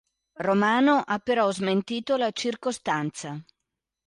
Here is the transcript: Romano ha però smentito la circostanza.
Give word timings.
Romano 0.47 1.03
ha 1.05 1.19
però 1.19 1.51
smentito 1.51 2.17
la 2.17 2.31
circostanza. 2.31 3.39